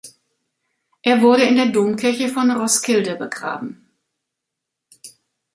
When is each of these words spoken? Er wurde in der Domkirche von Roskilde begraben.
Er 1.03 1.21
wurde 1.21 1.43
in 1.43 1.57
der 1.57 1.67
Domkirche 1.67 2.27
von 2.27 2.49
Roskilde 2.49 3.15
begraben. 3.17 3.87